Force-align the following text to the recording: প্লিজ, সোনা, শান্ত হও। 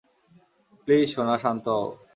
প্লিজ, 0.83 1.05
সোনা, 1.13 1.35
শান্ত 1.43 1.65
হও। 1.75 1.85